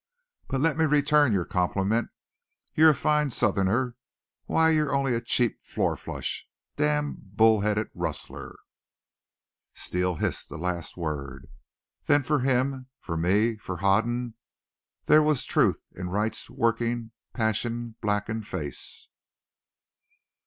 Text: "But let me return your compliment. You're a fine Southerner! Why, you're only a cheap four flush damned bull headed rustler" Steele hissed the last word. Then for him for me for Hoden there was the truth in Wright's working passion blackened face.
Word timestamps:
"But 0.47 0.61
let 0.61 0.79
me 0.79 0.85
return 0.85 1.31
your 1.31 1.45
compliment. 1.45 2.09
You're 2.73 2.89
a 2.89 2.95
fine 2.95 3.29
Southerner! 3.29 3.97
Why, 4.47 4.71
you're 4.71 4.95
only 4.95 5.13
a 5.13 5.21
cheap 5.21 5.59
four 5.63 5.95
flush 5.95 6.47
damned 6.75 7.37
bull 7.37 7.59
headed 7.61 7.89
rustler" 7.93 8.55
Steele 9.75 10.15
hissed 10.15 10.49
the 10.49 10.57
last 10.57 10.97
word. 10.97 11.51
Then 12.07 12.23
for 12.23 12.39
him 12.39 12.87
for 12.99 13.15
me 13.15 13.57
for 13.57 13.77
Hoden 13.77 14.33
there 15.05 15.21
was 15.21 15.45
the 15.45 15.51
truth 15.51 15.83
in 15.91 16.09
Wright's 16.09 16.49
working 16.49 17.11
passion 17.33 17.93
blackened 18.01 18.47
face. 18.47 19.07